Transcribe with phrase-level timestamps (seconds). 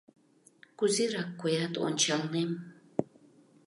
[0.77, 2.51] —Кузерак коят, ончалнем.